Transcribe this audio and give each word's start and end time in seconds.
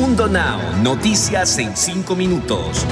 Mundo 0.00 0.28
Now, 0.28 0.60
noticias 0.80 1.58
en 1.58 1.76
5 1.76 2.14
minutos. 2.14 2.86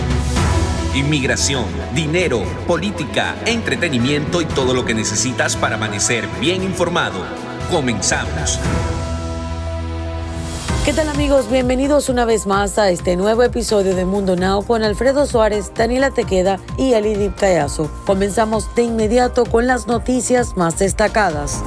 Inmigración, 0.93 1.65
dinero, 1.95 2.43
política, 2.67 3.37
entretenimiento 3.47 4.41
y 4.41 4.45
todo 4.45 4.75
lo 4.75 4.85
que 4.85 4.93
necesitas 4.93 5.55
para 5.55 5.77
amanecer 5.77 6.27
bien 6.41 6.65
informado. 6.65 7.21
Comenzamos. 7.71 8.59
¿Qué 10.85 10.93
tal 10.93 11.09
amigos? 11.09 11.49
Bienvenidos 11.49 12.09
una 12.09 12.25
vez 12.25 12.45
más 12.45 12.77
a 12.77 12.91
este 12.91 13.15
nuevo 13.15 13.45
episodio 13.45 13.95
de 13.95 14.05
Mundo 14.05 14.35
Now 14.35 14.65
con 14.65 14.83
Alfredo 14.83 15.27
Suárez, 15.27 15.71
Daniela 15.77 16.11
Tequeda 16.11 16.59
y 16.77 16.95
Alidip 16.95 17.37
Cayazo. 17.37 17.89
Comenzamos 18.05 18.75
de 18.75 18.83
inmediato 18.83 19.45
con 19.45 19.69
las 19.69 19.87
noticias 19.87 20.57
más 20.57 20.81
destacadas 20.81 21.63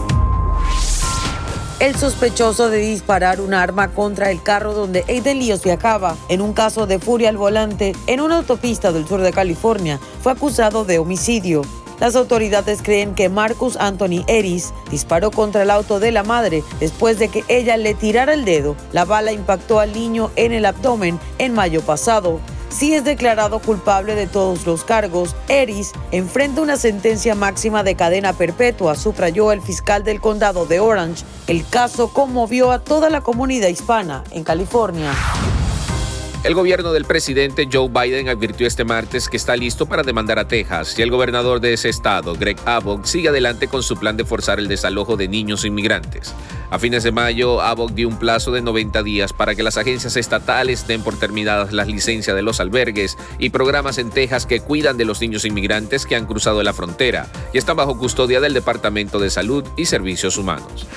el 1.80 1.96
sospechoso 1.96 2.70
de 2.70 2.80
disparar 2.80 3.40
un 3.40 3.54
arma 3.54 3.92
contra 3.92 4.32
el 4.32 4.44
carro 4.44 4.74
donde 4.74 5.06
Aiden 5.08 5.40
Líos 5.40 5.64
viajaba 5.64 6.18
en 6.28 6.42
un 6.42 6.54
caso 6.54 6.88
de 6.88 7.00
furia 7.00 7.30
al 7.30 7.38
volante 7.38 7.94
en 8.06 8.20
una 8.20 8.38
autopista 8.38 8.92
del 8.92 9.08
sur 9.08 9.22
de 9.22 9.32
California. 9.32 10.00
Fue 10.22 10.34
acusado 10.34 10.84
de 10.84 11.00
homicidio. 11.00 11.62
Las 12.02 12.16
autoridades 12.16 12.82
creen 12.82 13.16
que 13.16 13.30
Marcus 13.30 13.78
Anthony 13.78 14.24
Eris 14.28 14.74
disparó 14.92 15.32
contra 15.32 15.64
el 15.64 15.70
auto 15.70 16.00
de 16.00 16.12
la 16.12 16.24
madre 16.24 16.64
después 16.80 17.18
de 17.18 17.30
que 17.30 17.44
ella 17.48 17.78
le 17.78 17.94
tirara 17.94 18.34
el 18.34 18.46
dedo. 18.46 18.76
La 18.92 19.06
bala 19.06 19.32
impactó 19.32 19.80
al 19.80 19.94
niño 19.94 20.32
en 20.36 20.52
el 20.52 20.66
abdomen 20.66 21.20
en 21.38 21.54
mayo 21.54 21.82
pasado 21.82 22.40
si 22.70 22.94
es 22.94 23.04
declarado 23.04 23.60
culpable 23.60 24.16
de 24.16 24.28
todos 24.28 24.66
los 24.66 24.84
cargos, 24.84 25.36
Eris 25.48 25.92
enfrenta 26.12 26.62
una 26.62 26.78
sentencia 26.78 27.36
máxima 27.36 27.84
de 27.84 27.96
cadena 27.96 28.34
perpetua, 28.34 28.96
subrayó 28.96 29.52
el 29.52 29.62
fiscal 29.62 30.04
del 30.04 30.22
condado 30.22 30.66
de 30.66 30.80
Orange. 30.80 31.26
El 31.48 31.68
caso 31.68 32.14
conmovió 32.14 32.72
a 32.72 32.80
toda 32.80 33.10
la 33.10 33.22
comunidad 33.22 33.68
hispana 33.68 34.24
en 34.32 34.44
California. 34.44 35.12
El 36.42 36.56
gobierno 36.56 36.94
del 36.94 37.04
presidente 37.04 37.68
Joe 37.70 37.90
Biden 37.90 38.30
advirtió 38.30 38.66
este 38.66 38.86
martes 38.86 39.28
que 39.28 39.36
está 39.36 39.58
listo 39.58 39.88
para 39.88 40.04
demandar 40.04 40.40
a 40.40 40.48
Texas 40.48 40.98
y 40.98 41.02
el 41.02 41.12
gobernador 41.12 41.60
de 41.60 41.74
ese 41.74 41.90
estado, 41.90 42.34
Greg 42.36 42.56
Abbott, 42.64 43.04
sigue 43.04 43.28
adelante 43.28 43.68
con 43.68 43.84
su 43.84 43.98
plan 43.98 44.16
de 44.16 44.24
forzar 44.24 44.58
el 44.58 44.70
desalojo 44.70 45.18
de 45.18 45.28
niños 45.28 45.66
inmigrantes. 45.66 46.34
A 46.72 46.78
fines 46.78 47.04
de 47.04 47.12
mayo, 47.12 47.62
Abbott 47.62 47.94
dio 47.94 48.08
un 48.08 48.20
plazo 48.20 48.52
de 48.52 48.62
90 48.62 49.02
días 49.02 49.34
para 49.34 49.56
que 49.56 49.64
las 49.64 49.78
agencias 49.78 50.16
estatales 50.16 50.86
den 50.88 51.02
por 51.02 51.18
terminadas 51.18 51.74
las 51.74 51.88
licencias 51.88 52.36
de 52.36 52.44
los 52.44 52.60
albergues 52.60 53.18
y 53.40 53.50
programas 53.50 53.98
en 53.98 54.12
Texas 54.12 54.46
que 54.46 54.60
cuidan 54.60 54.98
de 54.98 55.06
los 55.06 55.20
niños 55.20 55.46
inmigrantes 55.46 56.06
que 56.06 56.16
han 56.16 56.28
cruzado 56.28 56.62
la 56.62 56.74
frontera 56.74 57.28
y 57.54 57.58
están 57.58 57.78
bajo 57.78 57.98
custodia 57.98 58.40
del 58.40 58.54
Departamento 58.54 59.20
de 59.20 59.32
Salud 59.32 59.66
y 59.78 59.86
Servicios 59.86 60.38
Humanos. 60.38 60.88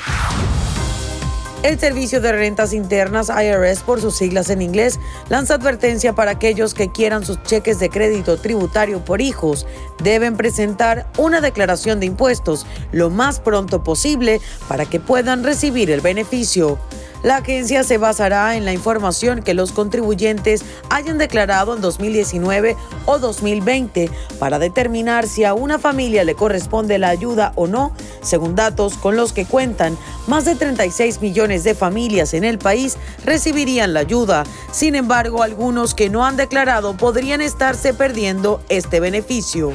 El 1.63 1.79
Servicio 1.79 2.21
de 2.21 2.33
Rentas 2.33 2.73
Internas, 2.73 3.31
IRS 3.31 3.85
por 3.85 4.01
sus 4.01 4.17
siglas 4.17 4.51
en 4.51 4.63
inglés, 4.63 4.99
lanza 5.29 5.55
advertencia 5.55 6.13
para 6.13 6.33
aquellos 6.33 6.75
que 6.75 6.91
quieran 6.91 7.25
sus 7.25 7.41
cheques 7.45 7.79
de 7.79 7.89
crédito 7.89 8.37
tributario 8.37 9.05
por 9.05 9.21
hijos. 9.21 9.65
Deben 10.03 10.37
presentar 10.37 11.07
una 11.19 11.41
declaración 11.41 12.01
de 12.01 12.07
impuestos 12.07 12.67
lo 12.91 13.11
más 13.11 13.39
pronto 13.39 13.85
posible 13.85 14.41
para 14.67 14.87
que 14.87 14.99
puedan 14.99 15.45
recibir 15.45 15.93
el 15.93 16.01
beneficio. 16.01 16.81
La 17.23 17.37
agencia 17.37 17.85
se 17.85 17.99
basará 17.99 18.57
en 18.57 18.65
la 18.65 18.73
información 18.73 19.43
que 19.43 19.55
los 19.55 19.71
contribuyentes 19.71 20.65
hayan 20.91 21.19
declarado 21.19 21.75
en 21.75 21.81
2019 21.81 22.77
o 23.07 23.19
2020 23.19 24.11
para 24.41 24.59
determinar 24.59 25.29
si 25.29 25.45
a 25.45 25.55
una 25.55 25.79
familia 25.79 26.25
le 26.25 26.35
corresponde 26.35 26.99
la 26.99 27.09
ayuda 27.11 27.53
o 27.55 27.69
no, 27.69 27.95
según 28.23 28.57
datos 28.57 28.95
con 28.95 29.17
los 29.17 29.33
que 29.33 29.47
cuentan. 29.47 29.97
Más 30.27 30.45
de 30.45 30.57
36 30.57 31.21
millones 31.21 31.63
de 31.63 31.77
familias 31.77 32.35
en 32.35 32.43
el 32.43 32.59
país 32.59 32.97
recibirían 33.25 33.95
la 33.95 34.01
ayuda. 34.01 34.45
Sin 34.73 34.97
embargo, 34.97 35.43
algunos 35.43 35.95
que 35.95 36.11
no 36.11 36.27
han 36.27 36.37
declarado 36.37 36.97
podrían 36.97 37.41
estarse 37.41 37.95
perdiendo 37.95 38.61
este 38.69 38.99
beneficio. 38.99 39.73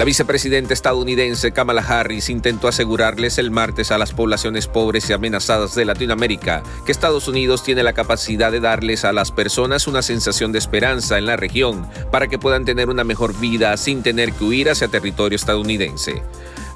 La 0.00 0.06
vicepresidenta 0.06 0.72
estadounidense 0.72 1.52
Kamala 1.52 1.82
Harris 1.82 2.30
intentó 2.30 2.68
asegurarles 2.68 3.36
el 3.36 3.50
martes 3.50 3.90
a 3.90 3.98
las 3.98 4.14
poblaciones 4.14 4.66
pobres 4.66 5.10
y 5.10 5.12
amenazadas 5.12 5.74
de 5.74 5.84
Latinoamérica 5.84 6.62
que 6.86 6.92
Estados 6.92 7.28
Unidos 7.28 7.62
tiene 7.62 7.82
la 7.82 7.92
capacidad 7.92 8.50
de 8.50 8.60
darles 8.60 9.04
a 9.04 9.12
las 9.12 9.30
personas 9.30 9.86
una 9.86 10.00
sensación 10.00 10.52
de 10.52 10.58
esperanza 10.58 11.18
en 11.18 11.26
la 11.26 11.36
región 11.36 11.86
para 12.10 12.28
que 12.28 12.38
puedan 12.38 12.64
tener 12.64 12.88
una 12.88 13.04
mejor 13.04 13.38
vida 13.38 13.76
sin 13.76 14.02
tener 14.02 14.32
que 14.32 14.44
huir 14.44 14.70
hacia 14.70 14.88
territorio 14.88 15.36
estadounidense. 15.36 16.22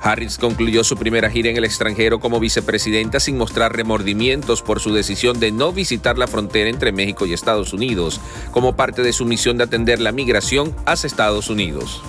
Harris 0.02 0.36
concluyó 0.36 0.84
su 0.84 0.98
primera 0.98 1.30
gira 1.30 1.48
en 1.48 1.56
el 1.56 1.64
extranjero 1.64 2.20
como 2.20 2.40
vicepresidenta 2.40 3.20
sin 3.20 3.38
mostrar 3.38 3.74
remordimientos 3.74 4.60
por 4.60 4.80
su 4.80 4.92
decisión 4.92 5.40
de 5.40 5.50
no 5.50 5.72
visitar 5.72 6.18
la 6.18 6.26
frontera 6.26 6.68
entre 6.68 6.92
México 6.92 7.24
y 7.24 7.32
Estados 7.32 7.72
Unidos, 7.72 8.20
como 8.50 8.76
parte 8.76 9.00
de 9.00 9.14
su 9.14 9.24
misión 9.24 9.56
de 9.56 9.64
atender 9.64 9.98
la 9.98 10.12
migración 10.12 10.76
hacia 10.84 11.06
Estados 11.06 11.48
Unidos. 11.48 12.02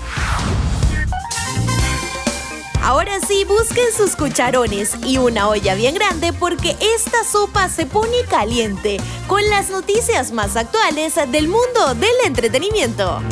Ahora 2.85 3.19
sí, 3.19 3.45
busquen 3.45 3.91
sus 3.91 4.15
cucharones 4.15 4.93
y 5.03 5.17
una 5.17 5.47
olla 5.47 5.73
bien 5.73 5.95
grande 5.95 6.31
porque 6.33 6.75
esta 6.79 7.23
sopa 7.23 7.67
se 7.67 7.87
pone 7.87 8.23
caliente 8.29 8.97
con 9.25 9.43
las 9.49 9.71
noticias 9.71 10.31
más 10.31 10.55
actuales 10.55 11.15
del 11.31 11.47
mundo 11.47 11.95
del 11.95 12.13
entretenimiento. 12.25 13.23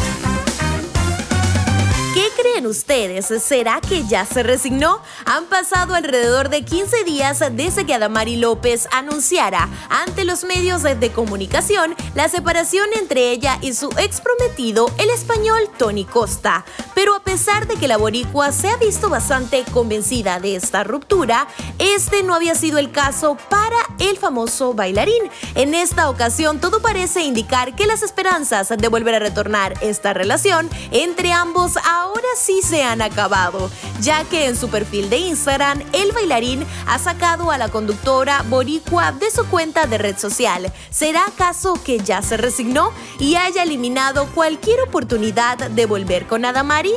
¿Qué 2.13 2.29
creen 2.40 2.68
ustedes? 2.68 3.25
¿Será 3.44 3.81
que 3.81 4.06
ya 4.06 4.24
se 4.24 4.44
resignó? 4.44 5.01
Han 5.25 5.46
pasado 5.46 5.96
alrededor 5.96 6.50
de 6.50 6.63
15 6.63 7.03
días 7.06 7.41
desde 7.53 7.88
que 7.88 7.96
Adamari 7.96 8.35
López 8.35 8.88
anunciara 8.91 9.68
ante 9.90 10.23
los 10.23 10.44
medios 10.44 10.84
de 10.84 11.12
comunicación 11.12 11.96
la 12.13 12.29
separación 12.29 12.88
entre 13.00 13.31
ella 13.31 13.57
y 13.62 13.73
su 13.73 13.90
ex 13.97 14.22
prometido, 14.22 14.91
el 15.00 15.09
español 15.09 15.68
Tony 15.79 16.06
Costa. 16.06 16.66
Pero 16.94 17.16
a 17.16 17.23
pesar 17.23 17.66
de 17.66 17.78
que 17.78 17.88
la 17.88 17.97
boricua 17.97 18.52
se 18.52 18.69
ha 18.69 18.78
visto 18.78 19.09
bastante 19.09 19.63
convencida 19.73 20.40
de 20.40 20.56
esta 20.56 20.84
ruptura, 20.84 21.47
este 21.79 22.22
no 22.22 22.35
había 22.35 22.53
sido 22.53 22.78
el 22.78 22.91
caso 22.91 23.38
para 23.50 23.78
el 23.97 24.19
famoso 24.19 24.75
bailarín. 24.75 25.23
En 25.56 25.73
esta 25.73 26.12
ocasión 26.12 26.62
todo 26.62 26.79
parece 26.79 27.23
indicar 27.23 27.75
que 27.75 27.88
las 27.88 28.03
esperanzas 28.03 28.69
de 28.69 28.88
volver 28.88 29.16
a 29.16 29.19
retornar 29.19 29.73
esta 29.81 30.13
relación 30.13 30.69
entre 30.91 31.34
ambos 31.34 31.73
ahora 32.03 32.28
sí 32.38 32.62
se 32.62 32.84
han 32.84 33.02
acabado, 33.02 33.72
ya 34.02 34.24
que 34.25 34.47
en 34.47 34.58
su 34.58 34.69
perfil 34.69 35.09
de 35.09 35.18
Instagram 35.18 35.81
el 35.94 36.12
bailarín 36.12 36.66
ha 36.86 37.00
sacado 37.00 37.50
a 37.50 37.58
la 37.58 37.69
conductora 37.69 38.44
boricua 38.50 39.14
de 39.14 39.31
su 39.31 39.46
cuenta 39.47 39.88
de 39.88 39.97
red 39.97 40.18
social. 40.18 40.72
¿Será 40.90 41.25
acaso 41.25 41.80
que 41.84 42.00
ya 42.00 42.22
se 42.22 42.36
resignó 42.38 42.91
y 43.19 43.36
haya 43.36 43.64
eliminado 43.64 44.28
cualquier 44.34 44.81
oportunidad 44.81 45.58
de 45.58 45.86
volver 45.86 46.28
con 46.28 46.44
Adamari? 46.44 46.94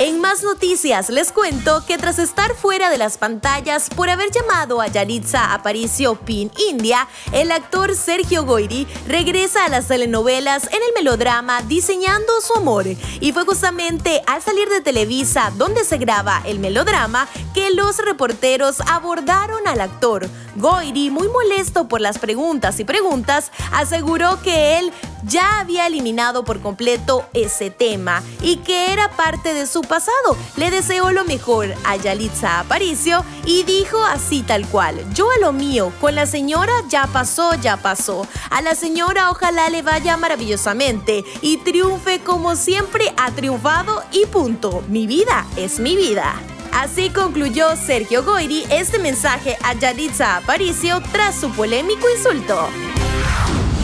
En 0.00 0.20
más 0.20 0.44
noticias 0.44 1.10
les 1.10 1.32
cuento 1.32 1.84
que 1.84 1.98
tras 1.98 2.20
estar 2.20 2.54
fuera 2.54 2.88
de 2.88 2.98
las 2.98 3.18
pantallas 3.18 3.90
por 3.90 4.08
haber 4.08 4.30
llamado 4.30 4.80
a 4.80 4.86
Yaritza 4.86 5.52
Aparicio 5.52 6.14
Pin 6.14 6.52
India, 6.70 7.08
el 7.32 7.50
actor 7.50 7.96
Sergio 7.96 8.44
Goyri 8.44 8.86
regresa 9.08 9.64
a 9.64 9.68
las 9.68 9.88
telenovelas 9.88 10.68
en 10.68 10.78
el 10.86 10.94
melodrama 10.94 11.62
Diseñando 11.62 12.40
su 12.40 12.54
amor. 12.54 12.86
Y 13.20 13.32
fue 13.32 13.44
justamente 13.44 14.22
al 14.28 14.40
salir 14.40 14.68
de 14.68 14.82
Televisa, 14.82 15.52
donde 15.56 15.82
se 15.82 15.98
graba 15.98 16.42
el 16.46 16.60
melodrama, 16.60 17.26
que 17.52 17.72
los 17.72 17.98
reporteros 17.98 18.80
abordaron 18.82 19.66
al 19.66 19.80
actor. 19.80 20.28
Goyri, 20.58 21.10
muy 21.10 21.28
molesto 21.28 21.88
por 21.88 22.00
las 22.00 22.18
preguntas 22.18 22.80
y 22.80 22.84
preguntas, 22.84 23.52
aseguró 23.72 24.40
que 24.42 24.78
él 24.78 24.92
ya 25.24 25.60
había 25.60 25.86
eliminado 25.86 26.44
por 26.44 26.60
completo 26.60 27.26
ese 27.32 27.70
tema 27.70 28.22
y 28.42 28.56
que 28.56 28.92
era 28.92 29.10
parte 29.10 29.54
de 29.54 29.66
su 29.66 29.82
pasado. 29.82 30.36
Le 30.56 30.70
deseó 30.70 31.10
lo 31.10 31.24
mejor 31.24 31.74
a 31.84 31.96
Yalitza 31.96 32.60
Aparicio 32.60 33.24
y 33.44 33.62
dijo 33.62 34.02
así 34.04 34.42
tal 34.42 34.66
cual, 34.68 35.04
yo 35.14 35.30
a 35.30 35.38
lo 35.38 35.52
mío, 35.52 35.92
con 36.00 36.14
la 36.14 36.26
señora 36.26 36.72
ya 36.88 37.06
pasó, 37.06 37.54
ya 37.54 37.76
pasó. 37.76 38.26
A 38.50 38.60
la 38.62 38.74
señora 38.74 39.30
ojalá 39.30 39.70
le 39.70 39.82
vaya 39.82 40.16
maravillosamente 40.16 41.24
y 41.40 41.58
triunfe 41.58 42.20
como 42.20 42.56
siempre 42.56 43.12
ha 43.16 43.30
triunfado 43.30 44.02
y 44.12 44.26
punto. 44.26 44.82
Mi 44.88 45.06
vida 45.06 45.46
es 45.56 45.78
mi 45.78 45.96
vida. 45.96 46.34
Así 46.80 47.10
concluyó 47.10 47.74
Sergio 47.74 48.22
Goiri 48.22 48.64
este 48.70 49.00
mensaje 49.00 49.58
a 49.64 49.74
Yalitza 49.74 50.36
Aparicio 50.36 51.02
tras 51.10 51.34
su 51.34 51.50
polémico 51.50 52.06
insulto. 52.08 52.68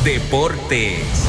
Deportes. 0.04 1.26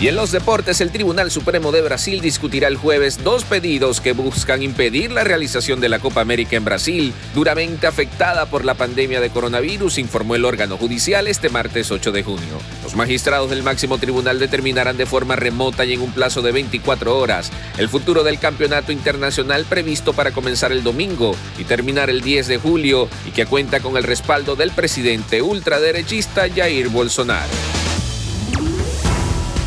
Y 0.00 0.08
en 0.08 0.16
los 0.16 0.32
deportes, 0.32 0.80
el 0.80 0.92
Tribunal 0.92 1.30
Supremo 1.30 1.72
de 1.72 1.82
Brasil 1.82 2.22
discutirá 2.22 2.68
el 2.68 2.78
jueves 2.78 3.22
dos 3.22 3.44
pedidos 3.44 4.00
que 4.00 4.12
buscan 4.12 4.62
impedir 4.62 5.12
la 5.12 5.24
realización 5.24 5.78
de 5.78 5.90
la 5.90 5.98
Copa 5.98 6.22
América 6.22 6.56
en 6.56 6.64
Brasil, 6.64 7.12
duramente 7.34 7.86
afectada 7.86 8.46
por 8.46 8.64
la 8.64 8.72
pandemia 8.72 9.20
de 9.20 9.28
coronavirus, 9.28 9.98
informó 9.98 10.36
el 10.36 10.46
órgano 10.46 10.78
judicial 10.78 11.28
este 11.28 11.50
martes 11.50 11.90
8 11.90 12.12
de 12.12 12.22
junio. 12.22 12.58
Los 12.82 12.96
magistrados 12.96 13.50
del 13.50 13.62
máximo 13.62 13.98
tribunal 13.98 14.38
determinarán 14.38 14.96
de 14.96 15.04
forma 15.04 15.36
remota 15.36 15.84
y 15.84 15.92
en 15.92 16.00
un 16.00 16.12
plazo 16.12 16.40
de 16.40 16.52
24 16.52 17.18
horas 17.18 17.52
el 17.76 17.90
futuro 17.90 18.22
del 18.24 18.38
campeonato 18.38 18.92
internacional 18.92 19.66
previsto 19.66 20.14
para 20.14 20.32
comenzar 20.32 20.72
el 20.72 20.82
domingo 20.82 21.36
y 21.58 21.64
terminar 21.64 22.08
el 22.08 22.22
10 22.22 22.48
de 22.48 22.56
julio 22.56 23.10
y 23.26 23.32
que 23.32 23.44
cuenta 23.44 23.80
con 23.80 23.98
el 23.98 24.04
respaldo 24.04 24.56
del 24.56 24.70
presidente 24.70 25.42
ultraderechista 25.42 26.48
Jair 26.48 26.88
Bolsonaro. 26.88 27.79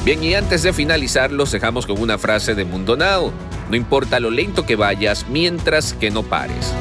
Bien, 0.05 0.21
y 0.21 0.35
antes 0.35 0.63
de 0.63 0.73
finalizar, 0.73 1.31
los 1.31 1.53
dejamos 1.53 1.85
con 1.85 2.01
una 2.01 2.17
frase 2.17 2.55
de 2.55 2.65
Mundo 2.65 2.97
Now. 2.97 3.31
No 3.69 3.77
importa 3.77 4.19
lo 4.19 4.31
lento 4.31 4.65
que 4.65 4.75
vayas, 4.75 5.27
mientras 5.29 5.93
que 5.93 6.11
no 6.11 6.23
pares. 6.23 6.73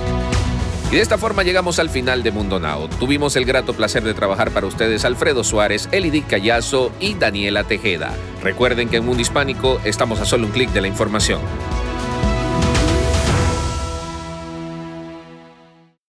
Y 0.91 0.97
de 0.97 1.03
esta 1.03 1.19
forma 1.19 1.45
llegamos 1.45 1.79
al 1.79 1.89
final 1.89 2.25
de 2.25 2.33
Mundo 2.33 2.59
Now. 2.59 2.89
Tuvimos 2.89 3.37
el 3.37 3.45
grato 3.45 3.75
placer 3.75 4.03
de 4.03 4.13
trabajar 4.13 4.51
para 4.51 4.67
ustedes 4.67 5.05
Alfredo 5.05 5.45
Suárez, 5.45 5.89
Elidic 5.93 6.27
Callazo 6.27 6.91
y 6.99 7.15
Daniela 7.15 7.63
Tejeda. 7.63 8.13
Recuerden 8.43 8.89
que 8.89 8.97
en 8.97 9.07
Mundo 9.07 9.23
Hispánico 9.23 9.81
estamos 9.85 10.19
a 10.19 10.25
solo 10.25 10.47
un 10.47 10.53
clic 10.53 10.71
de 10.71 10.81
la 10.81 10.89
información. 10.89 11.41